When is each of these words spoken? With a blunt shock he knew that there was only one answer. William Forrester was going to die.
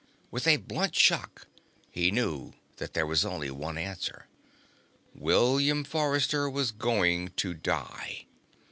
With 0.31 0.47
a 0.47 0.57
blunt 0.57 0.95
shock 0.95 1.45
he 1.91 2.09
knew 2.09 2.55
that 2.77 2.95
there 2.95 3.05
was 3.05 3.23
only 3.23 3.51
one 3.51 3.77
answer. 3.77 4.25
William 5.13 5.83
Forrester 5.83 6.49
was 6.49 6.71
going 6.71 7.27
to 7.37 7.53
die. 7.53 8.25